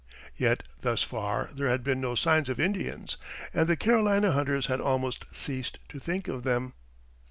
[0.35, 3.17] Yet thus far there had been no signs of Indians,
[3.53, 6.73] and the Carolina hunters had almost ceased to think of them.